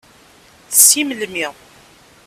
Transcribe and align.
Si 0.83 1.03
melmi. 1.05 1.47